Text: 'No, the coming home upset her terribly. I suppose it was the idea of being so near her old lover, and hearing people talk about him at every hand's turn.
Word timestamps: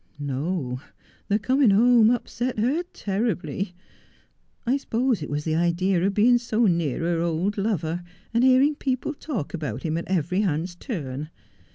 'No, 0.19 0.81
the 1.27 1.37
coming 1.37 1.69
home 1.69 2.09
upset 2.09 2.57
her 2.57 2.81
terribly. 2.91 3.75
I 4.65 4.77
suppose 4.77 5.21
it 5.21 5.29
was 5.29 5.43
the 5.43 5.53
idea 5.53 6.03
of 6.03 6.15
being 6.15 6.39
so 6.39 6.65
near 6.65 7.01
her 7.01 7.21
old 7.21 7.55
lover, 7.55 8.01
and 8.33 8.43
hearing 8.43 8.73
people 8.73 9.13
talk 9.13 9.53
about 9.53 9.83
him 9.83 9.97
at 9.97 10.07
every 10.07 10.41
hand's 10.41 10.73
turn. 10.73 11.29